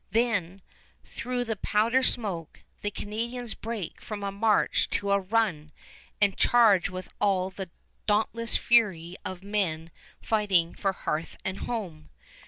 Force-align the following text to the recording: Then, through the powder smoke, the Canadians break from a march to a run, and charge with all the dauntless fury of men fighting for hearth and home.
Then, 0.09 0.63
through 1.05 1.45
the 1.45 1.55
powder 1.57 2.01
smoke, 2.01 2.63
the 2.81 2.89
Canadians 2.89 3.53
break 3.53 4.01
from 4.01 4.23
a 4.23 4.31
march 4.31 4.89
to 4.89 5.11
a 5.11 5.19
run, 5.19 5.71
and 6.19 6.35
charge 6.35 6.89
with 6.89 7.13
all 7.21 7.51
the 7.51 7.69
dauntless 8.07 8.57
fury 8.57 9.15
of 9.23 9.43
men 9.43 9.91
fighting 10.19 10.73
for 10.73 10.91
hearth 10.91 11.37
and 11.45 11.59
home. 11.59 12.09